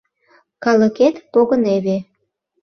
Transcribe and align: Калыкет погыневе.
Калыкет 0.63 1.15
погыневе. 1.33 1.97